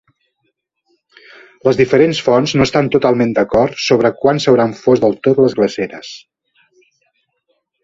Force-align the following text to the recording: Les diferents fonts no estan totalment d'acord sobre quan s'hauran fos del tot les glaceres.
Les 1.67 1.77
diferents 1.81 2.21
fonts 2.29 2.55
no 2.61 2.67
estan 2.69 2.89
totalment 2.97 3.35
d'acord 3.37 3.77
sobre 3.89 4.13
quan 4.23 4.43
s'hauran 4.47 4.75
fos 4.81 5.05
del 5.07 5.17
tot 5.29 5.45
les 5.45 5.59
glaceres. 5.63 6.11